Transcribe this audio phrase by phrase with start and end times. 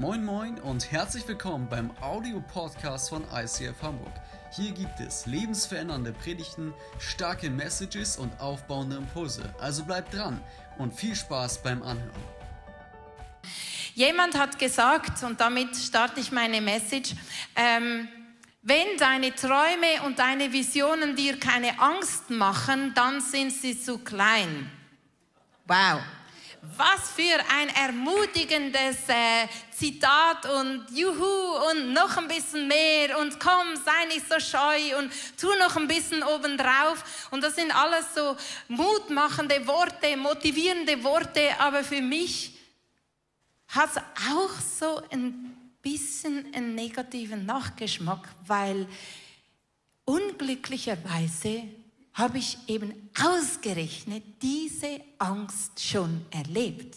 [0.00, 4.14] Moin Moin und herzlich willkommen beim Audio-Podcast von ICF Hamburg.
[4.50, 9.54] Hier gibt es lebensverändernde Predigten, starke Messages und aufbauende Impulse.
[9.60, 10.40] Also bleibt dran
[10.78, 12.22] und viel Spaß beim Anhören.
[13.92, 17.14] Jemand hat gesagt, und damit starte ich meine Message,
[17.54, 18.08] ähm,
[18.62, 24.70] wenn deine Träume und deine Visionen dir keine Angst machen, dann sind sie zu klein.
[25.66, 26.00] Wow.
[26.62, 33.76] Was für ein ermutigendes äh, Zitat und Juhu und noch ein bisschen mehr und komm,
[33.82, 37.28] sei nicht so scheu und tu noch ein bisschen obendrauf.
[37.30, 38.36] Und das sind alles so
[38.68, 42.58] mutmachende Worte, motivierende Worte, aber für mich
[43.68, 48.86] hat es auch so ein bisschen einen negativen Nachgeschmack, weil
[50.04, 51.64] unglücklicherweise
[52.14, 56.96] habe ich eben ausgerechnet diese Angst schon erlebt.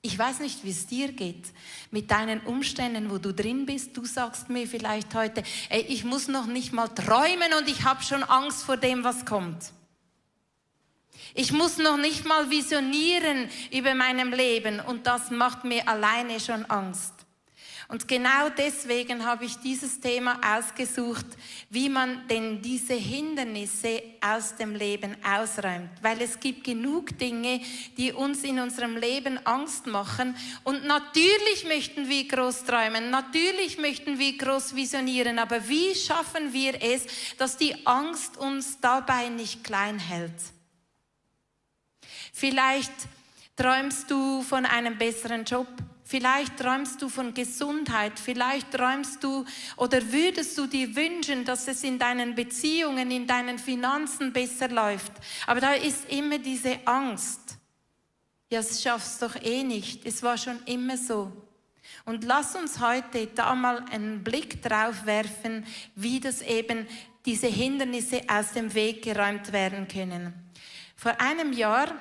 [0.00, 1.46] Ich weiß nicht, wie es dir geht
[1.90, 3.96] mit deinen Umständen, wo du drin bist.
[3.96, 8.02] Du sagst mir vielleicht heute, ey, ich muss noch nicht mal träumen und ich habe
[8.02, 9.72] schon Angst vor dem, was kommt.
[11.34, 16.64] Ich muss noch nicht mal visionieren über meinem Leben und das macht mir alleine schon
[16.66, 17.17] Angst.
[17.90, 21.24] Und genau deswegen habe ich dieses Thema ausgesucht,
[21.70, 25.88] wie man denn diese Hindernisse aus dem Leben ausräumt.
[26.02, 27.62] Weil es gibt genug Dinge,
[27.96, 30.36] die uns in unserem Leben Angst machen.
[30.64, 35.38] Und natürlich möchten wir groß träumen, natürlich möchten wir groß visionieren.
[35.38, 37.06] Aber wie schaffen wir es,
[37.38, 40.34] dass die Angst uns dabei nicht klein hält?
[42.34, 42.92] Vielleicht
[43.56, 45.66] träumst du von einem besseren Job.
[46.10, 49.44] Vielleicht träumst du von Gesundheit, vielleicht träumst du
[49.76, 55.12] oder würdest du dir wünschen, dass es in deinen Beziehungen, in deinen Finanzen besser läuft.
[55.46, 57.58] Aber da ist immer diese Angst.
[58.48, 60.06] Ja, das schaffst doch eh nicht.
[60.06, 61.30] Es war schon immer so.
[62.06, 66.86] Und lass uns heute da mal einen Blick drauf werfen, wie das eben
[67.26, 70.32] diese Hindernisse aus dem Weg geräumt werden können.
[70.96, 71.94] Vor einem Jahr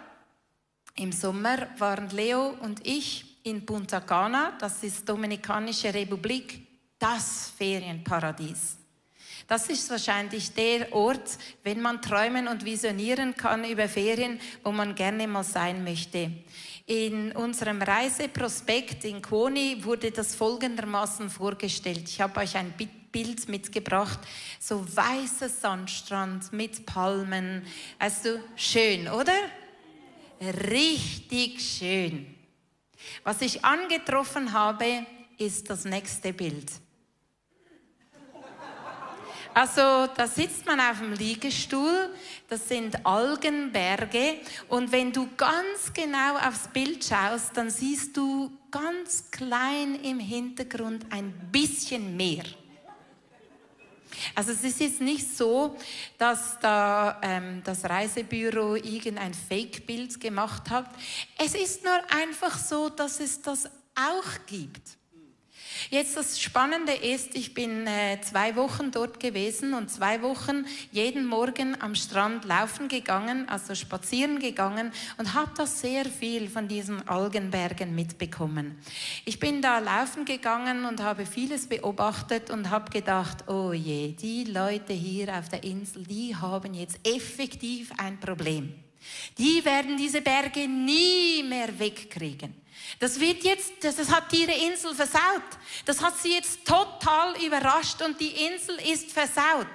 [0.95, 6.67] im Sommer waren Leo und ich in Punta Cana, das ist Dominikanische Republik,
[6.99, 8.77] das Ferienparadies.
[9.47, 14.93] Das ist wahrscheinlich der Ort, wenn man träumen und visionieren kann über Ferien, wo man
[14.93, 16.29] gerne mal sein möchte.
[16.85, 22.09] In unserem Reiseprospekt in Koni wurde das folgendermaßen vorgestellt.
[22.09, 22.73] Ich habe euch ein
[23.11, 24.19] Bild mitgebracht,
[24.59, 27.65] so weißer Sandstrand mit Palmen.
[27.97, 29.33] Also schön, oder?
[30.41, 32.36] Richtig schön.
[33.23, 35.05] Was ich angetroffen habe,
[35.37, 36.71] ist das nächste Bild.
[39.53, 42.13] Also da sitzt man auf dem Liegestuhl,
[42.47, 44.35] das sind Algenberge
[44.69, 51.07] und wenn du ganz genau aufs Bild schaust, dann siehst du ganz klein im Hintergrund
[51.09, 52.43] ein bisschen mehr.
[54.35, 55.75] Also es ist jetzt nicht so,
[56.17, 60.89] dass da ähm, das Reisebüro irgendein Fake-Bild gemacht hat.
[61.37, 64.97] Es ist nur einfach so, dass es das auch gibt.
[65.89, 71.25] Jetzt das Spannende ist, ich bin äh, zwei Wochen dort gewesen und zwei Wochen jeden
[71.25, 77.07] Morgen am Strand laufen gegangen, also spazieren gegangen und habe da sehr viel von diesen
[77.07, 78.77] Algenbergen mitbekommen.
[79.23, 84.43] Ich bin da laufen gegangen und habe vieles beobachtet und habe gedacht, oh je, die
[84.43, 88.73] Leute hier auf der Insel, die haben jetzt effektiv ein Problem.
[89.37, 92.66] Die werden diese Berge nie mehr wegkriegen.
[92.99, 95.43] Das wird jetzt, das, hat ihre Insel versaut.
[95.85, 99.67] Das hat sie jetzt total überrascht und die Insel ist versaut.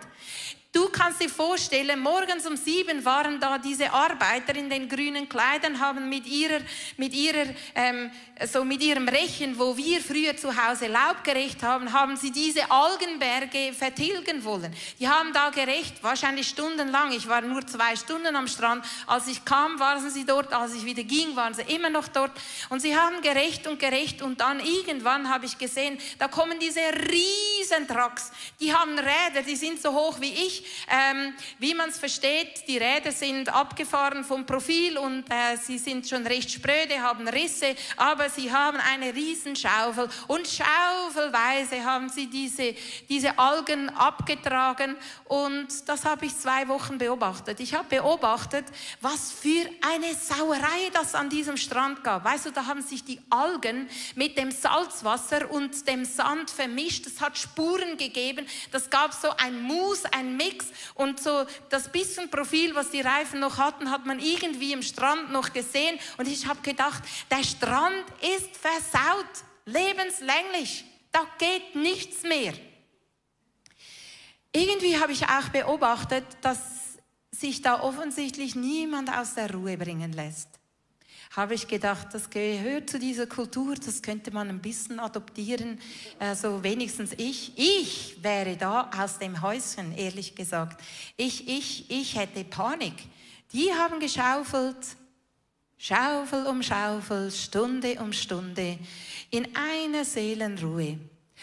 [0.74, 5.78] Du kannst dir vorstellen, morgens um sieben waren da diese Arbeiter in den grünen Kleidern,
[5.78, 6.60] haben mit ihrer,
[6.96, 7.44] mit ihrer,
[7.74, 8.10] ähm,
[8.50, 12.70] so mit ihrem Rechen, wo wir früher zu Hause Laub gerecht haben, haben sie diese
[12.70, 14.74] Algenberge vertilgen wollen.
[14.98, 17.12] Die haben da gerecht, wahrscheinlich stundenlang.
[17.12, 18.82] Ich war nur zwei Stunden am Strand.
[19.06, 20.54] Als ich kam, waren sie dort.
[20.54, 22.32] Als ich wieder ging, waren sie immer noch dort.
[22.70, 24.22] Und sie haben gerecht und gerecht.
[24.22, 28.32] Und dann irgendwann habe ich gesehen, da kommen diese riesen Trucks.
[28.58, 32.78] Die haben Räder, die sind so hoch wie ich ähm, wie man es versteht, die
[32.78, 38.28] Räder sind abgefahren vom Profil und äh, sie sind schon recht spröde, haben Risse, aber
[38.28, 42.74] sie haben eine Riesenschaufel und schaufelweise haben sie diese,
[43.08, 47.60] diese Algen abgetragen und das habe ich zwei Wochen beobachtet.
[47.60, 48.66] Ich habe beobachtet,
[49.00, 52.24] was für eine Sauerei das an diesem Strand gab.
[52.24, 57.06] Weißt du, da haben sich die Algen mit dem Salzwasser und dem Sand vermischt.
[57.06, 58.46] Es hat Spuren gegeben.
[58.70, 60.66] Das gab so ein Mus, ein Mix nichts.
[60.94, 65.32] Und so das bisschen Profil, was die Reifen noch hatten, hat man irgendwie im Strand
[65.32, 65.98] noch gesehen.
[66.18, 68.04] Und ich habe gedacht, der Strand
[68.36, 69.26] ist versaut.
[69.64, 70.84] lebenslänglich.
[71.12, 72.52] Da geht nichts mehr.
[74.52, 76.58] Irgendwie habe ich auch beobachtet, dass
[77.30, 80.48] sich da offensichtlich niemand aus der Ruhe bringen lässt.
[81.34, 85.80] Habe ich gedacht, das gehört zu dieser Kultur, das könnte man ein bisschen adoptieren,
[86.18, 87.52] also wenigstens ich.
[87.56, 90.82] Ich wäre da aus dem Häuschen, ehrlich gesagt.
[91.16, 92.92] Ich, ich, ich hätte Panik.
[93.50, 94.76] Die haben geschaufelt,
[95.78, 98.78] Schaufel um Schaufel, Stunde um Stunde,
[99.30, 100.98] in einer Seelenruhe.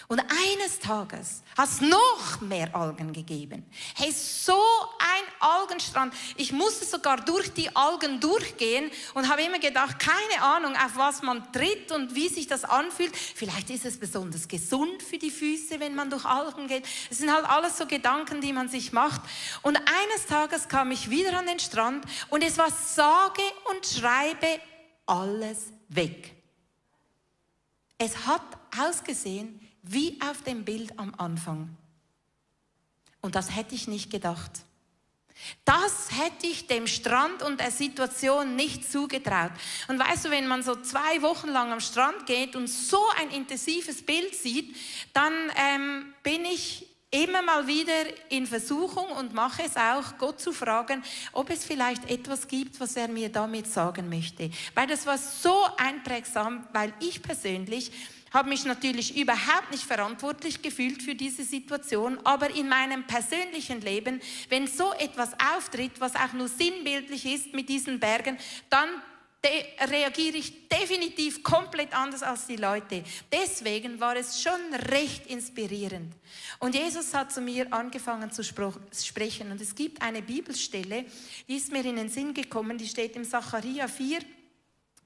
[0.07, 3.66] Und eines Tages hat es noch mehr Algen gegeben.
[3.96, 6.13] Hey, so ein Algenstrand.
[6.38, 11.22] Ich musste sogar durch die Algen durchgehen und habe immer gedacht, keine Ahnung, auf was
[11.22, 13.16] man tritt und wie sich das anfühlt.
[13.16, 16.86] Vielleicht ist es besonders gesund für die Füße, wenn man durch Algen geht.
[17.10, 19.22] Es sind halt alles so Gedanken, die man sich macht.
[19.62, 23.42] Und eines Tages kam ich wieder an den Strand und es war sage
[23.72, 24.60] und schreibe
[25.06, 26.36] alles weg.
[27.98, 28.42] Es hat
[28.80, 31.69] ausgesehen, wie auf dem Bild am Anfang.
[33.21, 34.51] Und das hätte ich nicht gedacht.
[35.63, 39.51] Das hätte ich dem Strand und der Situation nicht zugetraut.
[39.87, 43.29] Und weißt du, wenn man so zwei Wochen lang am Strand geht und so ein
[43.29, 44.75] intensives Bild sieht,
[45.13, 50.51] dann ähm, bin ich immer mal wieder in Versuchung und mache es auch, Gott zu
[50.51, 54.51] fragen, ob es vielleicht etwas gibt, was er mir damit sagen möchte.
[54.75, 57.91] Weil das war so einprägsam, weil ich persönlich
[58.31, 64.21] habe mich natürlich überhaupt nicht verantwortlich gefühlt für diese Situation, aber in meinem persönlichen Leben,
[64.49, 68.37] wenn so etwas auftritt, was auch nur sinnbildlich ist mit diesen Bergen,
[68.69, 68.89] dann
[69.89, 73.03] reagiere ich definitiv komplett anders als die Leute.
[73.31, 74.59] Deswegen war es schon
[74.89, 76.13] recht inspirierend.
[76.59, 79.51] Und Jesus hat zu mir angefangen zu sprechen.
[79.51, 81.05] Und es gibt eine Bibelstelle,
[81.47, 84.19] die ist mir in den Sinn gekommen, die steht im Zacharia 4,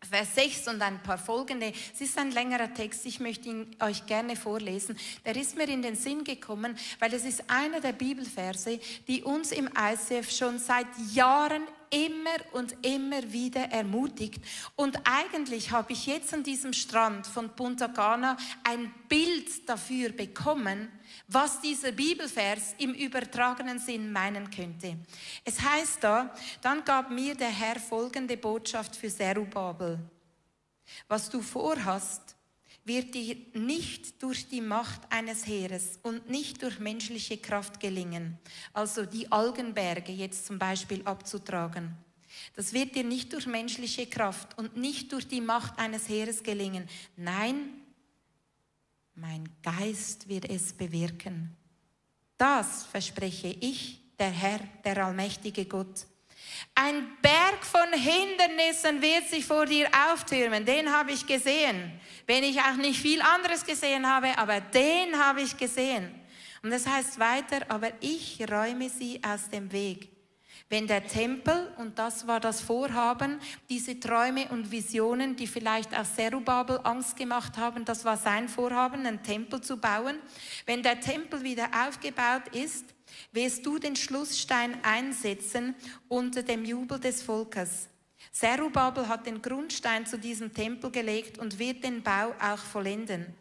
[0.10, 1.74] Vers 6 und ein paar folgende.
[1.94, 4.98] Es ist ein längerer Text, ich möchte ihn euch gerne vorlesen.
[5.26, 9.52] Der ist mir in den Sinn gekommen, weil es ist einer der Bibelverse, die uns
[9.52, 11.64] im ICF schon seit Jahren
[11.94, 14.44] immer und immer wieder ermutigt.
[14.76, 20.90] Und eigentlich habe ich jetzt an diesem Strand von Punta Cana ein Bild dafür bekommen,
[21.28, 24.98] was dieser Bibelvers im übertragenen Sinn meinen könnte.
[25.46, 30.00] Es heißt da, dann gab mir der Herr folgende Botschaft für Serubabel.
[31.08, 32.36] Was du vorhast,
[32.86, 38.38] wird dir nicht durch die Macht eines Heeres und nicht durch menschliche Kraft gelingen,
[38.74, 41.98] also die Algenberge jetzt zum Beispiel abzutragen.
[42.56, 46.88] Das wird dir nicht durch menschliche Kraft und nicht durch die Macht eines Heeres gelingen.
[47.16, 47.70] Nein,
[49.16, 51.56] mein Geist wird es bewirken.
[52.38, 56.08] Das verspreche ich, der Herr, der allmächtige Gott.
[56.76, 60.66] Ein Berg von Hindernissen wird sich vor dir auftürmen.
[60.66, 62.00] Den habe ich gesehen.
[62.26, 66.14] Wenn ich auch nicht viel anderes gesehen habe, aber den habe ich gesehen.
[66.62, 70.10] Und das heißt weiter, aber ich räume sie aus dem Weg.
[70.70, 73.40] Wenn der Tempel, und das war das Vorhaben,
[73.70, 79.06] diese Träume und Visionen, die vielleicht auch Zerubabel Angst gemacht haben, das war sein Vorhaben,
[79.06, 80.18] einen Tempel zu bauen.
[80.66, 82.86] Wenn der Tempel wieder aufgebaut ist,
[83.32, 85.76] wirst du den Schlussstein einsetzen
[86.08, 87.90] unter dem Jubel des Volkes.
[88.32, 93.34] Zerubabel hat den Grundstein zu diesem Tempel gelegt und wird den Bau auch vollenden.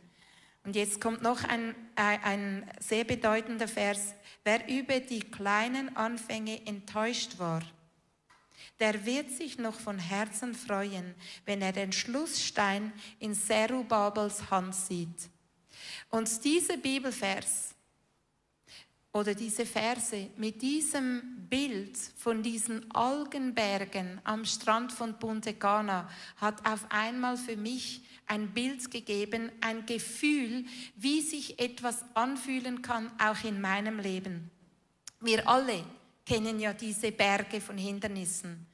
[0.64, 4.14] Und jetzt kommt noch ein, ein sehr bedeutender Vers.
[4.44, 7.62] Wer über die kleinen Anfänge enttäuscht war,
[8.78, 15.30] der wird sich noch von Herzen freuen, wenn er den Schlussstein in Zerubabels Hand sieht.
[16.10, 17.71] Und dieser Bibelvers
[19.12, 26.66] oder diese Verse mit diesem Bild von diesen Algenbergen am Strand von Punta Cana hat
[26.66, 30.64] auf einmal für mich ein Bild gegeben, ein Gefühl,
[30.96, 34.50] wie sich etwas anfühlen kann, auch in meinem Leben.
[35.20, 35.84] Wir alle
[36.24, 38.66] kennen ja diese Berge von Hindernissen.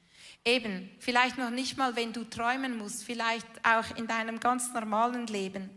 [0.45, 5.27] Eben, vielleicht noch nicht mal, wenn du träumen musst, vielleicht auch in deinem ganz normalen
[5.27, 5.69] Leben.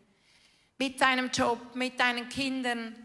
[0.77, 2.95] Mit deinem Job, mit deinen Kindern,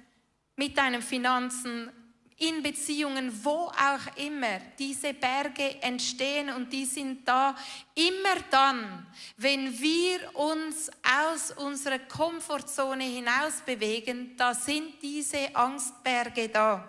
[0.57, 1.91] mit deinen Finanzen,
[2.39, 7.57] in Beziehungen, wo auch immer diese Berge entstehen und die sind da
[7.95, 9.07] immer dann,
[9.39, 16.87] wenn wir uns aus unserer Komfortzone hinaus bewegen, da sind diese Angstberge da.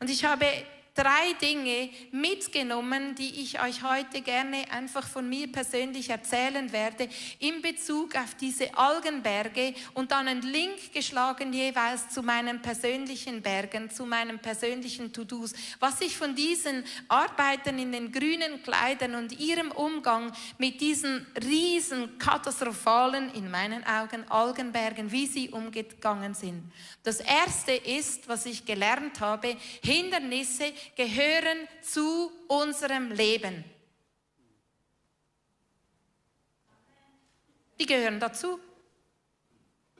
[0.00, 0.46] Und ich habe
[0.94, 7.08] drei Dinge mitgenommen, die ich euch heute gerne einfach von mir persönlich erzählen werde
[7.38, 13.90] in Bezug auf diese Algenberge und dann einen Link geschlagen jeweils zu meinen persönlichen Bergen,
[13.90, 19.70] zu meinen persönlichen To-Dos, was ich von diesen Arbeitern in den grünen Kleidern und ihrem
[19.70, 26.62] Umgang mit diesen riesen katastrophalen, in meinen Augen, Algenbergen, wie sie umgegangen sind.
[27.02, 33.64] Das erste ist, was ich gelernt habe, Hindernisse gehören zu unserem Leben.
[37.78, 38.60] Die gehören dazu.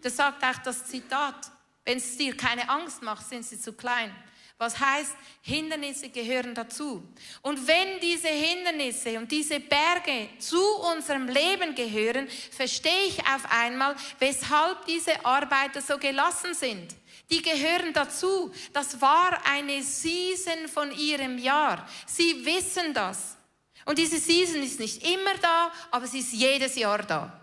[0.00, 1.50] Das sagt auch das Zitat.
[1.84, 4.14] Wenn es dir keine Angst macht, sind sie zu klein.
[4.58, 7.02] Was heißt, Hindernisse gehören dazu.
[7.40, 10.62] Und wenn diese Hindernisse und diese Berge zu
[10.92, 16.94] unserem Leben gehören, verstehe ich auf einmal, weshalb diese Arbeiter so gelassen sind.
[17.30, 18.52] Die gehören dazu.
[18.72, 21.88] Das war eine Season von ihrem Jahr.
[22.06, 23.36] Sie wissen das.
[23.84, 27.38] Und diese Season ist nicht immer da, aber sie ist jedes Jahr da.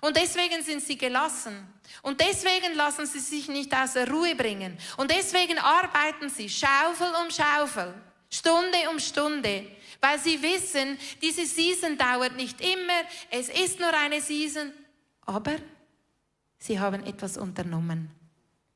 [0.00, 1.66] Und deswegen sind sie gelassen.
[2.02, 4.76] Und deswegen lassen sie sich nicht aus der Ruhe bringen.
[4.96, 7.94] Und deswegen arbeiten sie Schaufel um Schaufel,
[8.30, 9.66] Stunde um Stunde,
[10.00, 14.72] weil sie wissen, diese Season dauert nicht immer, es ist nur eine Season,
[15.22, 15.56] aber
[16.58, 18.10] sie haben etwas unternommen.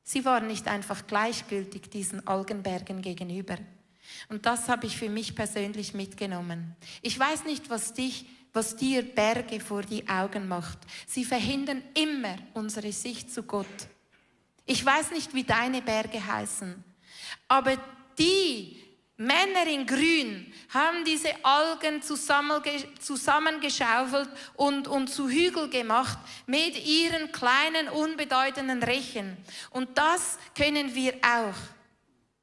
[0.09, 3.59] Sie waren nicht einfach gleichgültig diesen Algenbergen gegenüber.
[4.27, 6.75] Und das habe ich für mich persönlich mitgenommen.
[7.03, 10.79] Ich weiß nicht, was dich was dir Berge vor die Augen macht.
[11.05, 13.67] Sie verhindern immer unsere Sicht zu Gott.
[14.65, 16.83] Ich weiß nicht, wie deine Berge heißen,
[17.47, 17.77] aber
[18.17, 18.81] die
[19.21, 27.89] Männer in Grün haben diese Algen zusammengeschaufelt und, und zu Hügel gemacht mit ihren kleinen,
[27.89, 29.35] unbedeutenden Rechen.
[29.71, 31.53] Und das können wir auch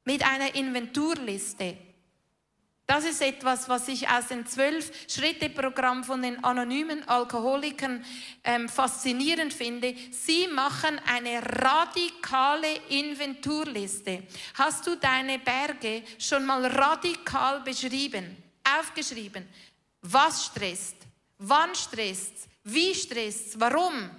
[0.05, 1.77] mit einer Inventurliste.
[2.87, 8.03] Das ist etwas, was ich aus dem Zwölf-Schritte-Programm von den anonymen Alkoholikern
[8.45, 9.93] ähm, faszinierend finde.
[10.09, 14.23] Sie machen eine radikale Inventurliste.
[14.53, 19.45] Hast du deine Berge schon mal radikal beschrieben, aufgeschrieben?
[20.03, 20.95] Was stresst?
[21.39, 22.47] Wann stresst?
[22.63, 23.59] Wie stresst?
[23.59, 24.09] Warum?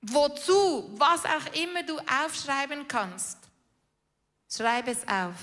[0.00, 0.90] Wozu?
[0.98, 3.38] Was auch immer du aufschreiben kannst.
[4.50, 5.36] Schreib es auf.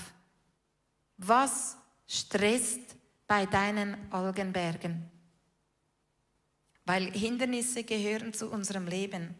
[1.16, 2.96] Was stresst
[3.26, 5.10] bei deinen Algenbergen.
[6.84, 9.34] Weil Hindernisse gehören zu unserem Leben.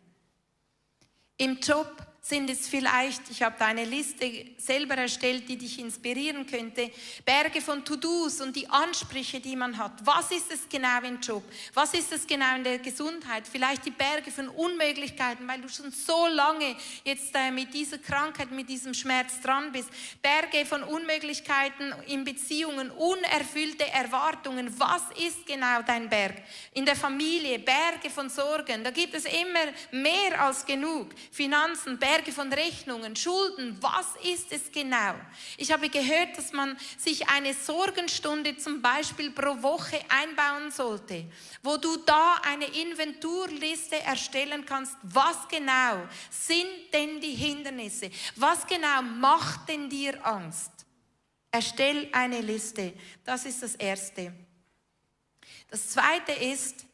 [1.36, 6.44] Im Job sind es vielleicht, ich habe da eine Liste selber erstellt, die dich inspirieren
[6.44, 6.90] könnte,
[7.24, 10.04] Berge von To-Dos und die Ansprüche, die man hat.
[10.04, 11.44] Was ist es genau im Job?
[11.72, 13.44] Was ist es genau in der Gesundheit?
[13.46, 18.50] Vielleicht die Berge von Unmöglichkeiten, weil du schon so lange jetzt äh, mit dieser Krankheit,
[18.50, 19.88] mit diesem Schmerz dran bist.
[20.20, 24.74] Berge von Unmöglichkeiten in Beziehungen, unerfüllte Erwartungen.
[24.80, 26.42] Was ist genau dein Berg?
[26.74, 28.82] In der Familie, Berge von Sorgen.
[28.82, 31.10] Da gibt es immer mehr als genug.
[31.30, 33.76] Finanzen, Berge Berge von Rechnungen, Schulden.
[33.82, 35.14] Was ist es genau?
[35.58, 41.26] Ich habe gehört, dass man sich eine Sorgenstunde zum Beispiel pro Woche einbauen sollte,
[41.62, 44.96] wo du da eine Inventurliste erstellen kannst.
[45.02, 48.10] Was genau sind denn die Hindernisse?
[48.36, 50.72] Was genau macht denn dir Angst?
[51.50, 52.94] Erstell eine Liste.
[53.24, 54.32] Das ist das Erste.
[55.68, 56.86] Das Zweite ist,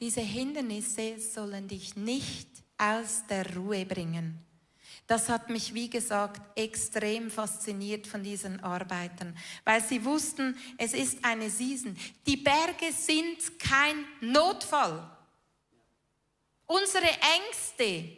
[0.00, 4.46] diese Hindernisse sollen dich nicht aus der Ruhe bringen.
[5.06, 11.24] Das hat mich, wie gesagt, extrem fasziniert von diesen Arbeitern, weil sie wussten, es ist
[11.24, 11.96] eine Season.
[12.26, 15.08] Die Berge sind kein Notfall.
[16.66, 18.16] Unsere Ängste,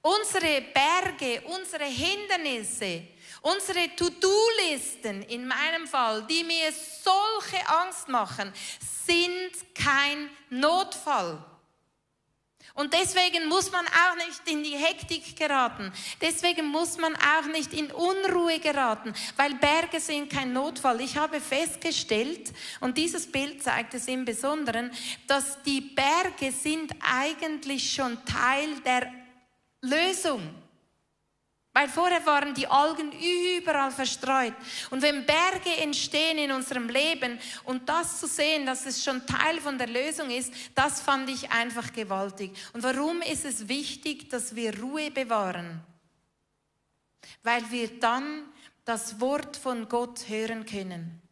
[0.00, 3.08] unsere Berge, unsere Hindernisse,
[3.42, 8.52] unsere To-Do-Listen in meinem Fall, die mir solche Angst machen,
[9.04, 11.44] sind kein Notfall.
[12.76, 15.90] Und deswegen muss man auch nicht in die Hektik geraten.
[16.20, 21.00] Deswegen muss man auch nicht in Unruhe geraten, weil Berge sind kein Notfall.
[21.00, 24.90] Ich habe festgestellt, und dieses Bild zeigt es im Besonderen,
[25.26, 29.10] dass die Berge sind eigentlich schon Teil der
[29.80, 30.65] Lösung.
[31.76, 34.54] Weil vorher waren die Algen überall verstreut.
[34.88, 39.60] Und wenn Berge entstehen in unserem Leben und das zu sehen, dass es schon Teil
[39.60, 42.52] von der Lösung ist, das fand ich einfach gewaltig.
[42.72, 45.82] Und warum ist es wichtig, dass wir Ruhe bewahren?
[47.42, 48.46] Weil wir dann
[48.86, 51.25] das Wort von Gott hören können.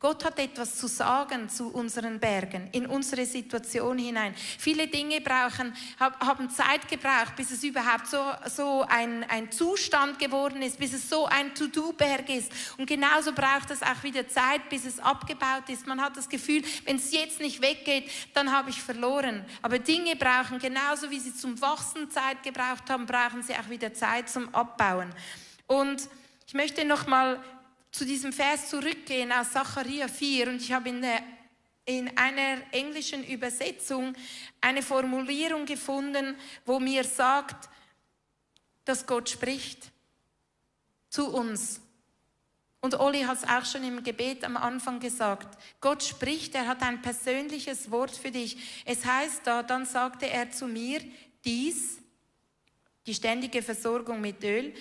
[0.00, 4.34] Gott hat etwas zu sagen zu unseren Bergen, in unsere Situation hinein.
[4.36, 10.62] Viele Dinge brauchen, haben Zeit gebraucht, bis es überhaupt so, so ein, ein Zustand geworden
[10.62, 12.52] ist, bis es so ein To-Do-Berg ist.
[12.78, 15.86] Und genauso braucht es auch wieder Zeit, bis es abgebaut ist.
[15.86, 19.44] Man hat das Gefühl, wenn es jetzt nicht weggeht, dann habe ich verloren.
[19.62, 23.92] Aber Dinge brauchen, genauso wie sie zum Wachsen Zeit gebraucht haben, brauchen sie auch wieder
[23.94, 25.12] Zeit zum Abbauen.
[25.66, 26.08] Und
[26.46, 27.42] ich möchte noch mal
[27.90, 31.22] zu diesem Vers zurückgehen aus Zachariah 4 und ich habe in, der,
[31.84, 34.14] in einer englischen Übersetzung
[34.60, 37.68] eine Formulierung gefunden, wo mir sagt,
[38.84, 39.90] dass Gott spricht
[41.08, 41.80] zu uns.
[42.80, 45.58] Und Olli hat es auch schon im Gebet am Anfang gesagt.
[45.80, 48.56] Gott spricht, er hat ein persönliches Wort für dich.
[48.84, 51.00] Es heißt da, dann sagte er zu mir,
[51.44, 51.98] dies,
[53.06, 54.74] die ständige Versorgung mit Öl,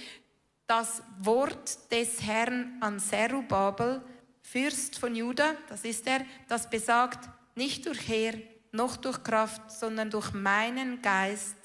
[0.67, 4.01] das Wort des Herrn an Zerubabel,
[4.41, 8.33] Fürst von Juda, das ist er, das besagt, nicht durch Heer
[8.71, 11.55] noch durch Kraft, sondern durch meinen Geist,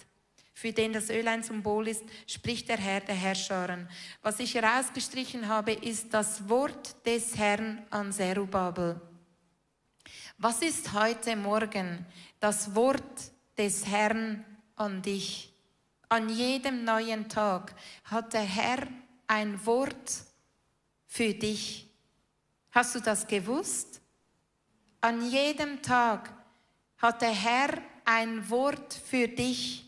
[0.55, 3.89] für den das Öl ein Symbol ist, spricht der Herr der Herrscharen.
[4.23, 9.01] Was ich herausgestrichen habe, ist das Wort des Herrn an Zerubabel.
[10.39, 12.07] Was ist heute Morgen
[12.41, 14.45] das Wort des Herrn
[14.77, 15.52] an dich?
[16.13, 18.87] An jedem neuen Tag hat der Herr
[19.27, 20.13] ein Wort
[21.07, 21.89] für dich.
[22.71, 23.99] Hast du das gewusst?
[25.01, 26.31] An jedem Tag
[26.99, 29.87] hat der Herr ein Wort für dich.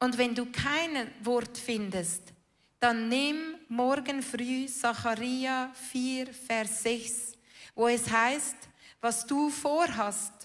[0.00, 2.32] Und wenn du kein Wort findest,
[2.80, 7.32] dann nimm morgen früh Zachariah 4, Vers 6,
[7.76, 8.56] wo es heißt,
[9.00, 10.41] was du vorhast,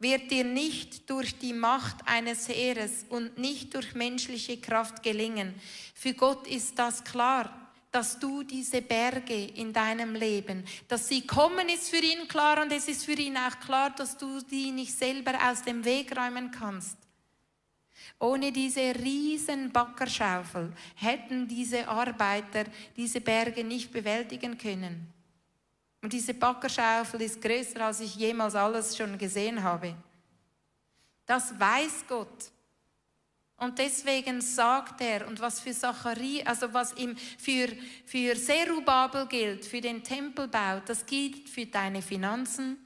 [0.00, 5.54] wird dir nicht durch die Macht eines Heeres und nicht durch menschliche Kraft gelingen.
[5.94, 7.54] Für Gott ist das klar,
[7.92, 12.72] dass du diese Berge in deinem Leben, dass sie kommen, ist für ihn klar und
[12.72, 16.50] es ist für ihn auch klar, dass du die nicht selber aus dem Weg räumen
[16.50, 16.96] kannst.
[18.18, 22.64] Ohne diese riesen Backerschaufel hätten diese Arbeiter
[22.96, 25.12] diese Berge nicht bewältigen können.
[26.02, 29.94] Und diese Backerschaufel ist größer, als ich jemals alles schon gesehen habe.
[31.26, 32.50] Das weiß Gott.
[33.58, 37.68] Und deswegen sagt er, und was für Zacharie, also was ihm für,
[38.06, 42.78] für Serubabel gilt, für den Tempelbau, das gilt für deine Finanzen,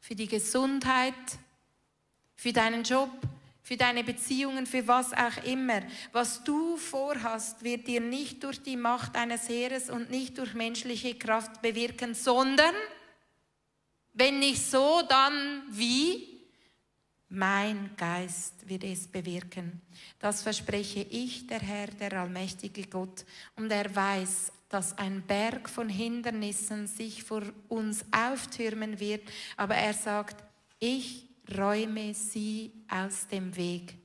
[0.00, 1.14] für die Gesundheit,
[2.34, 3.10] für deinen Job,
[3.62, 5.82] für deine Beziehungen, für was auch immer.
[6.10, 11.14] Was du vorhast, wird dir nicht durch die Macht eines Heeres und nicht durch menschliche
[11.14, 12.74] Kraft bewirken, sondern,
[14.12, 16.32] wenn nicht so, dann wie?
[17.28, 19.80] Mein Geist wird es bewirken.
[20.18, 23.24] Das verspreche ich, der Herr, der allmächtige Gott.
[23.56, 29.22] Und er weiß, dass ein Berg von Hindernissen sich vor uns auftürmen wird.
[29.56, 30.44] Aber er sagt,
[30.78, 33.96] ich räume sie aus dem Weg.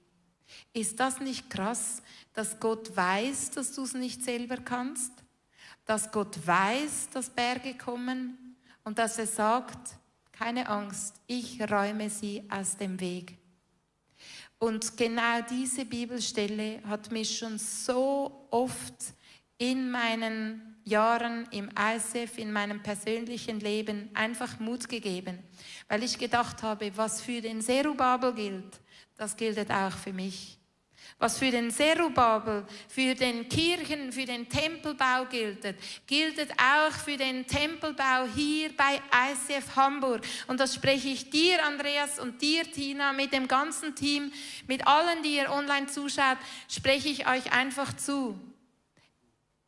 [0.73, 2.01] Ist das nicht krass,
[2.33, 5.11] dass Gott weiß, dass du es nicht selber kannst?
[5.85, 9.97] Dass Gott weiß, dass Berge kommen und dass er sagt,
[10.31, 13.37] keine Angst, ich räume sie aus dem Weg.
[14.59, 18.93] Und genau diese Bibelstelle hat mich schon so oft
[19.57, 25.39] in meinen Jahren im ISF, in meinem persönlichen Leben einfach Mut gegeben,
[25.89, 28.79] weil ich gedacht habe, was für den Serubabel gilt,
[29.17, 30.57] das gilt auch für mich.
[31.19, 37.47] Was für den Serubabel, für den Kirchen, für den Tempelbau gilt, gilt auch für den
[37.47, 40.23] Tempelbau hier bei ICF Hamburg.
[40.45, 44.31] Und das spreche ich dir, Andreas, und dir, Tina, mit dem ganzen Team,
[44.67, 46.37] mit allen, die ihr online zuschaut,
[46.69, 48.39] spreche ich euch einfach zu.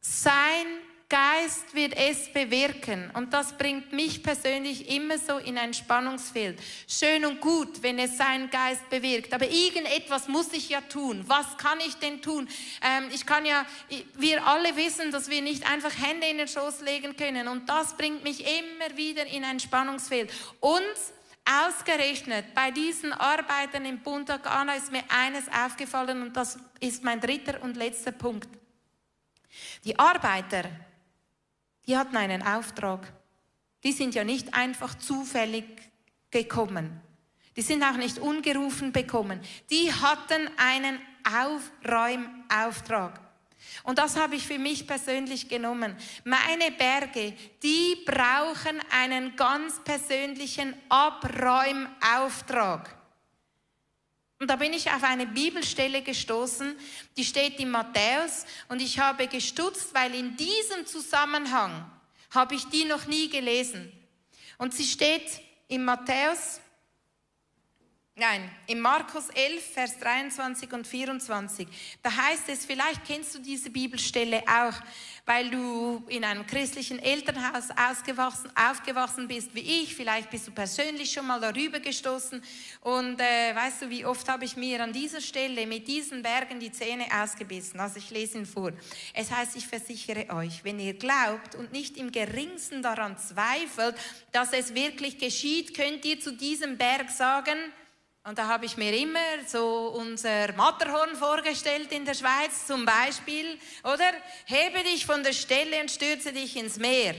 [0.02, 0.66] Sein
[1.10, 3.10] Geist wird es bewirken.
[3.16, 6.60] Und das bringt mich persönlich immer so in ein Spannungsfeld.
[6.88, 9.34] Schön und gut, wenn es seinen Geist bewirkt.
[9.34, 11.24] Aber irgendetwas muss ich ja tun.
[11.26, 12.48] Was kann ich denn tun?
[12.84, 13.66] Ähm, ich kann ja,
[14.14, 17.48] wir alle wissen, dass wir nicht einfach Hände in den Schoß legen können.
[17.48, 20.32] Und das bringt mich immer wieder in ein Spannungsfeld.
[20.60, 20.84] Und
[21.68, 27.20] Ausgerechnet bei diesen Arbeitern im Punta Cana ist mir eines aufgefallen und das ist mein
[27.20, 28.48] dritter und letzter Punkt.
[29.84, 30.70] Die Arbeiter,
[31.86, 33.14] die hatten einen Auftrag.
[33.84, 35.66] Die sind ja nicht einfach zufällig
[36.32, 37.02] gekommen.
[37.56, 39.40] Die sind auch nicht ungerufen bekommen.
[39.70, 43.20] Die hatten einen Aufräumauftrag.
[43.84, 45.98] Und das habe ich für mich persönlich genommen.
[46.24, 52.99] Meine Berge, die brauchen einen ganz persönlichen Abräumauftrag.
[54.40, 56.78] Und da bin ich auf eine Bibelstelle gestoßen,
[57.18, 61.92] die steht in Matthäus und ich habe gestutzt, weil in diesem Zusammenhang
[62.32, 63.92] habe ich die noch nie gelesen.
[64.58, 66.62] Und sie steht in Matthäus
[68.20, 71.66] Nein, in Markus 11, Vers 23 und 24.
[72.04, 74.74] Da heißt es, vielleicht kennst du diese Bibelstelle auch,
[75.26, 79.96] weil du in einem christlichen Elternhaus ausgewachsen, aufgewachsen bist wie ich.
[79.96, 82.44] Vielleicht bist du persönlich schon mal darüber gestoßen.
[82.82, 86.60] Und äh, weißt du, wie oft habe ich mir an dieser Stelle mit diesen Bergen
[86.60, 87.80] die Zähne ausgebissen?
[87.80, 88.74] Also ich lese ihn vor.
[89.14, 93.96] Es heißt, ich versichere euch, wenn ihr glaubt und nicht im geringsten daran zweifelt,
[94.34, 97.58] dass es wirklich geschieht, könnt ihr zu diesem Berg sagen,
[98.24, 103.58] und da habe ich mir immer so unser Matterhorn vorgestellt in der Schweiz zum Beispiel,
[103.84, 104.12] oder?
[104.46, 107.16] Hebe dich von der Stelle und stürze dich ins Meer.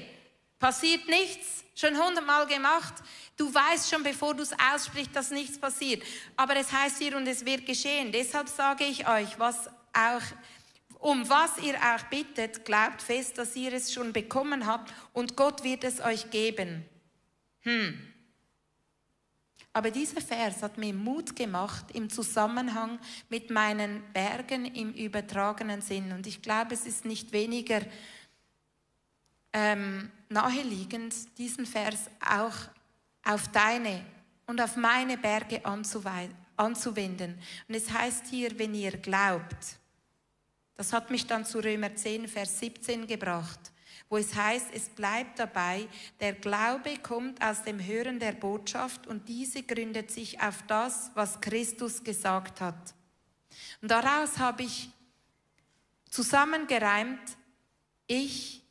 [0.59, 2.95] Passiert nichts, schon hundertmal gemacht.
[3.37, 6.03] Du weißt schon, bevor du es aussprichst, dass nichts passiert.
[6.37, 8.13] Aber es heißt hier und es wird geschehen.
[8.13, 10.23] Deshalb sage ich euch, was auch
[10.99, 15.65] um was ihr auch bittet, glaubt fest, dass ihr es schon bekommen habt und Gott
[15.65, 16.85] wird es euch geben.
[17.61, 18.10] Hm.
[19.73, 26.13] Aber dieser Vers hat mir Mut gemacht im Zusammenhang mit meinen Bergen im übertragenen Sinn.
[26.13, 27.81] Und ich glaube, es ist nicht weniger
[29.53, 32.57] ähm, naheliegend, diesen Vers auch
[33.25, 34.05] auf deine
[34.47, 37.39] und auf meine Berge anzuwenden.
[37.69, 39.79] Und es heißt hier, wenn ihr glaubt.
[40.75, 43.71] Das hat mich dann zu Römer 10, Vers 17 gebracht
[44.11, 49.29] wo es heißt, es bleibt dabei, der Glaube kommt aus dem Hören der Botschaft und
[49.29, 52.93] diese gründet sich auf das, was Christus gesagt hat.
[53.81, 54.91] Und daraus habe ich
[56.11, 57.21] zusammengereimt,
[58.09, 58.65] ich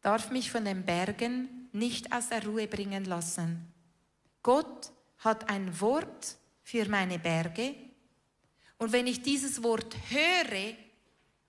[0.00, 3.70] darf mich von den Bergen nicht aus der Ruhe bringen lassen.
[4.42, 7.74] Gott hat ein Wort für meine Berge
[8.78, 10.74] und wenn ich dieses Wort höre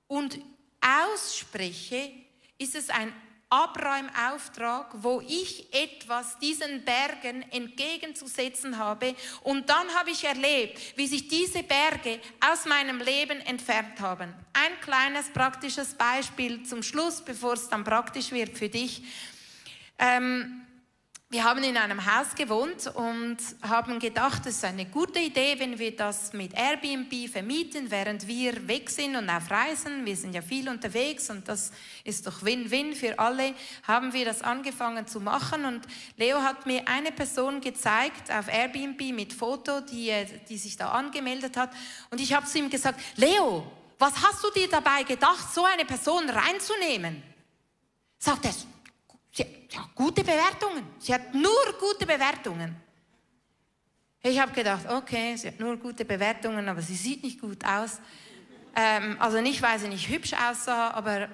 [0.07, 0.39] und
[0.81, 2.24] ausspreche,
[2.57, 3.13] ist es ein
[3.49, 9.15] Abräumauftrag, wo ich etwas diesen Bergen entgegenzusetzen habe.
[9.43, 14.33] Und dann habe ich erlebt, wie sich diese Berge aus meinem Leben entfernt haben.
[14.53, 19.03] Ein kleines praktisches Beispiel zum Schluss, bevor es dann praktisch wird für dich.
[19.99, 20.64] Ähm,
[21.29, 25.79] wir haben in einem Haus gewohnt und haben gedacht, es ist eine gute Idee, wenn
[25.79, 30.05] wir das mit Airbnb vermieten, während wir weg sind und auf Reisen.
[30.05, 31.71] Wir sind ja viel unterwegs und das
[32.03, 33.55] ist doch Win-Win für alle.
[33.87, 35.81] Haben wir das angefangen zu machen und
[36.15, 40.13] Leo hat mir eine Person gezeigt auf Airbnb mit Foto, die,
[40.47, 41.71] die sich da angemeldet hat.
[42.11, 43.65] Und ich habe zu ihm gesagt, Leo,
[43.97, 47.23] was hast du dir dabei gedacht, so eine Person reinzunehmen?
[48.19, 48.53] Sagt er,
[49.35, 50.85] Sie hat gute Bewertungen.
[50.99, 52.75] Sie hat nur gute Bewertungen.
[54.23, 57.99] Ich habe gedacht, okay, sie hat nur gute Bewertungen, aber sie sieht nicht gut aus.
[58.75, 61.27] Ähm, also nicht, weil sie nicht hübsch aussah, aber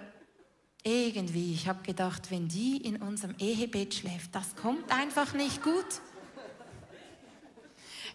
[0.83, 5.85] irgendwie, ich habe gedacht, wenn die in unserem Ehebett schläft, das kommt einfach nicht gut.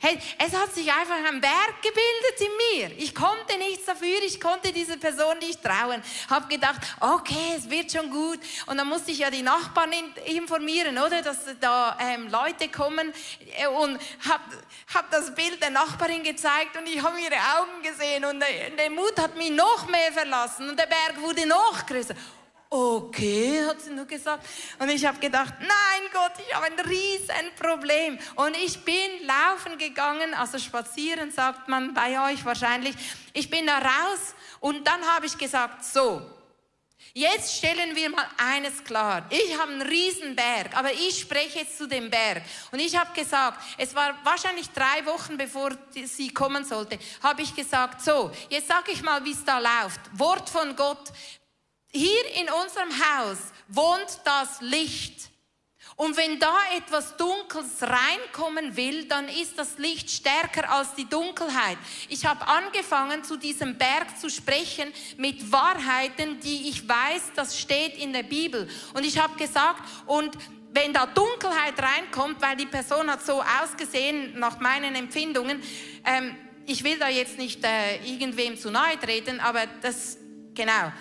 [0.00, 2.98] Hey, es hat sich einfach ein Berg gebildet in mir.
[2.98, 6.02] Ich konnte nichts dafür, ich konnte dieser Person nicht trauen.
[6.28, 8.38] Habe gedacht, okay, es wird schon gut.
[8.66, 9.92] Und dann musste ich ja die Nachbarn
[10.26, 13.12] informieren, oder, dass da ähm, Leute kommen
[13.80, 14.44] und habe
[14.94, 18.90] hab das Bild der Nachbarin gezeigt und ich habe ihre Augen gesehen und der, der
[18.90, 22.14] Mut hat mich noch mehr verlassen und der Berg wurde noch größer.
[22.68, 24.44] Okay, hat sie nur gesagt.
[24.78, 28.18] Und ich habe gedacht, nein Gott, ich habe ein riesen Problem.
[28.34, 32.94] Und ich bin laufen gegangen, also spazieren sagt man bei euch wahrscheinlich.
[33.32, 36.22] Ich bin da raus und dann habe ich gesagt, so,
[37.18, 39.24] Jetzt stellen wir mal eines klar.
[39.30, 42.42] Ich habe einen riesen Berg, aber ich spreche jetzt zu dem Berg.
[42.72, 47.54] Und ich habe gesagt, es war wahrscheinlich drei Wochen bevor sie kommen sollte, habe ich
[47.54, 50.00] gesagt, so, jetzt sage ich mal, wie es da läuft.
[50.12, 51.10] Wort von Gott,
[51.96, 55.30] hier in unserem Haus wohnt das Licht.
[55.96, 61.78] Und wenn da etwas Dunkles reinkommen will, dann ist das Licht stärker als die Dunkelheit.
[62.10, 67.96] Ich habe angefangen, zu diesem Berg zu sprechen mit Wahrheiten, die ich weiß, das steht
[67.96, 68.68] in der Bibel.
[68.92, 70.36] Und ich habe gesagt, und
[70.72, 75.62] wenn da Dunkelheit reinkommt, weil die Person hat so ausgesehen nach meinen Empfindungen,
[76.04, 80.18] ähm, ich will da jetzt nicht äh, irgendwem zu nahe treten, aber das,
[80.52, 80.92] genau.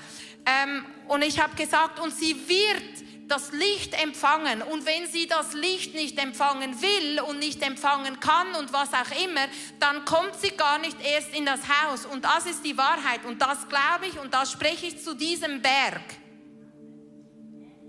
[0.45, 4.62] Ähm, und ich habe gesagt, und sie wird das Licht empfangen.
[4.62, 9.23] Und wenn sie das Licht nicht empfangen will und nicht empfangen kann und was auch
[9.23, 9.47] immer,
[9.79, 12.05] dann kommt sie gar nicht erst in das Haus.
[12.05, 13.25] Und das ist die Wahrheit.
[13.25, 16.03] Und das glaube ich und das spreche ich zu diesem Berg.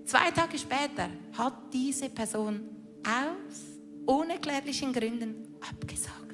[0.05, 2.69] Zwei Tage später hat diese Person
[3.05, 6.26] aus unerklärlichen Gründen abgesagt.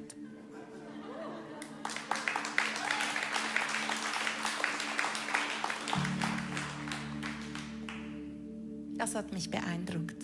[9.03, 10.23] Das hat mich beeindruckt.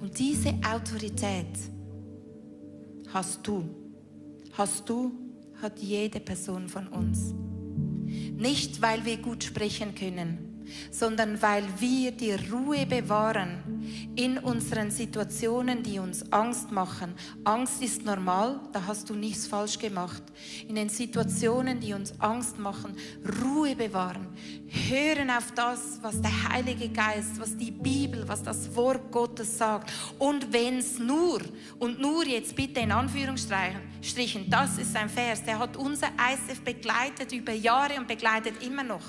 [0.00, 1.58] Und diese Autorität
[3.12, 3.68] hast du,
[4.52, 5.12] hast du,
[5.60, 7.34] hat jede Person von uns.
[8.06, 10.51] Nicht, weil wir gut sprechen können,
[10.90, 13.82] sondern weil wir die Ruhe bewahren
[14.16, 17.14] in unseren Situationen, die uns Angst machen.
[17.44, 20.22] Angst ist normal, da hast du nichts falsch gemacht.
[20.68, 22.96] In den Situationen, die uns Angst machen,
[23.42, 24.26] Ruhe bewahren,
[24.68, 29.92] hören auf das, was der Heilige Geist, was die Bibel, was das Wort Gottes sagt.
[30.18, 31.40] Und wenn es nur,
[31.78, 37.32] und nur jetzt bitte in Anführungsstrichen, das ist ein Vers, der hat unser ISF begleitet
[37.32, 39.02] über Jahre und begleitet immer noch.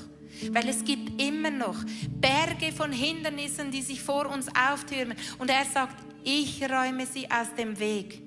[0.52, 1.84] Weil es gibt immer noch
[2.20, 5.18] Berge von Hindernissen, die sich vor uns auftürmen.
[5.38, 8.22] Und er sagt, ich räume sie aus dem Weg.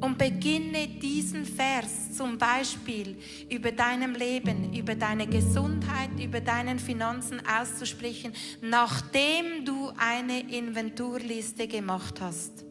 [0.00, 3.16] Und beginne diesen Vers zum Beispiel
[3.48, 12.20] über deinem Leben, über deine Gesundheit, über deinen Finanzen auszusprechen, nachdem du eine Inventurliste gemacht
[12.20, 12.66] hast.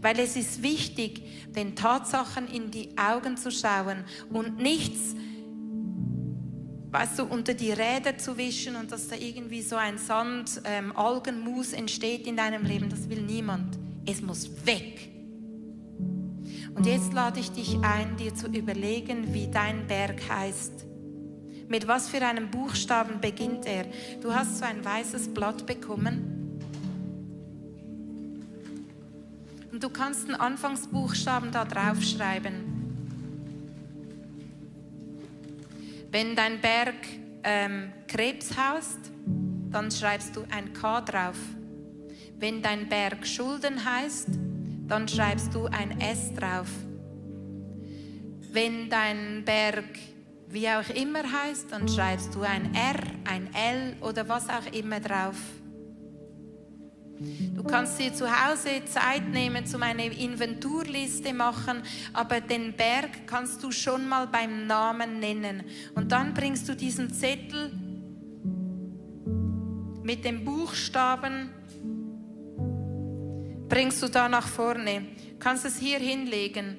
[0.00, 1.22] Weil es ist wichtig,
[1.54, 5.14] den Tatsachen in die Augen zu schauen und nichts
[6.90, 10.96] weißt du, unter die Räder zu wischen und dass da irgendwie so ein Sand, ähm,
[10.96, 13.78] Algenmus entsteht in deinem Leben, das will niemand.
[14.06, 15.10] Es muss weg.
[16.74, 20.86] Und jetzt lade ich dich ein, dir zu überlegen, wie dein Berg heißt.
[21.68, 23.84] Mit was für einem Buchstaben beginnt er?
[24.22, 26.60] Du hast so ein weißes Blatt bekommen.
[29.70, 32.67] Und du kannst einen Anfangsbuchstaben da draufschreiben.
[36.10, 36.94] Wenn dein Berg
[37.44, 39.12] ähm, Krebs heißt,
[39.70, 41.36] dann schreibst du ein K drauf.
[42.38, 44.28] Wenn dein Berg Schulden heißt,
[44.86, 46.68] dann schreibst du ein S drauf.
[48.52, 49.84] Wenn dein Berg
[50.48, 52.96] wie auch immer heißt, dann schreibst du ein R,
[53.30, 55.36] ein L oder was auch immer drauf.
[57.20, 63.62] Du kannst dir zu Hause Zeit nehmen, zum eine Inventurliste machen, aber den Berg kannst
[63.64, 65.64] du schon mal beim Namen nennen.
[65.94, 67.72] Und dann bringst du diesen Zettel
[70.02, 71.50] mit den Buchstaben,
[73.68, 75.02] bringst du da nach vorne,
[75.40, 76.76] kannst es hier hinlegen.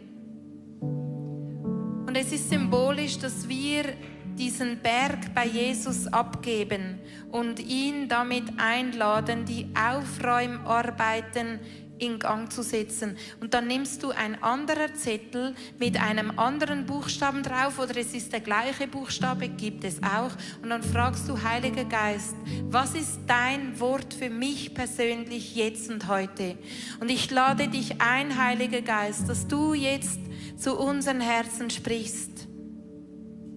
[2.07, 3.93] Und es ist symbolisch, dass wir
[4.39, 6.99] diesen Berg bei Jesus abgeben
[7.31, 11.59] und ihn damit einladen, die Aufräumarbeiten
[11.99, 13.17] in Gang zu setzen.
[13.41, 18.31] Und dann nimmst du ein anderer Zettel mit einem anderen Buchstaben drauf oder es ist
[18.31, 20.31] der gleiche Buchstabe, gibt es auch.
[20.63, 22.35] Und dann fragst du, Heiliger Geist,
[22.69, 26.57] was ist dein Wort für mich persönlich jetzt und heute?
[26.99, 30.19] Und ich lade dich ein, Heiliger Geist, dass du jetzt
[30.57, 32.38] zu unseren Herzen sprichst.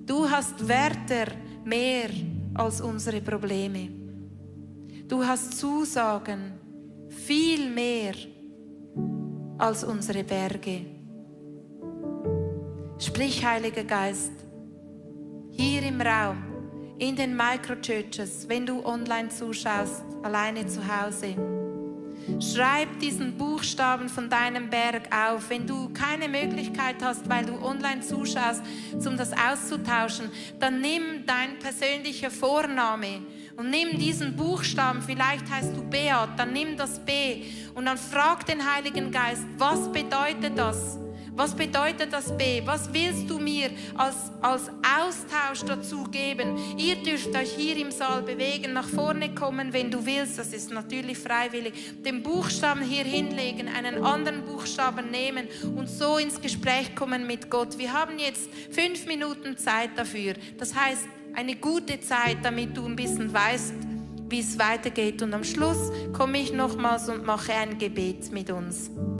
[0.04, 1.32] Du hast Wörter
[1.64, 2.10] mehr
[2.54, 3.88] als unsere Probleme.
[5.06, 6.52] Du hast Zusagen
[7.08, 8.14] viel mehr
[9.58, 10.86] als unsere Berge.
[12.98, 14.32] Sprich, Heiliger Geist,
[15.50, 16.38] hier im Raum,
[16.98, 21.61] in den Microchurches, wenn du online zuschaust, alleine zu Hause
[22.40, 25.50] Schreib diesen Buchstaben von deinem Berg auf.
[25.50, 28.62] Wenn du keine Möglichkeit hast, weil du online zuschaust,
[29.06, 33.22] um das auszutauschen, dann nimm dein persönlicher Vorname
[33.56, 35.02] und nimm diesen Buchstaben.
[35.02, 39.90] Vielleicht heißt du Beat, dann nimm das B und dann frag den Heiligen Geist, was
[39.90, 40.98] bedeutet das?
[41.34, 42.60] Was bedeutet das B?
[42.66, 46.58] Was willst du mir als, als Austausch dazu geben?
[46.76, 50.38] Ihr dürft euch hier im Saal bewegen, nach vorne kommen, wenn du willst.
[50.38, 52.02] Das ist natürlich freiwillig.
[52.02, 57.78] Den Buchstaben hier hinlegen, einen anderen Buchstaben nehmen und so ins Gespräch kommen mit Gott.
[57.78, 60.34] Wir haben jetzt fünf Minuten Zeit dafür.
[60.58, 63.72] Das heißt, eine gute Zeit, damit du ein bisschen weißt,
[64.28, 65.22] wie es weitergeht.
[65.22, 68.90] Und am Schluss komme ich nochmals und mache ein Gebet mit uns.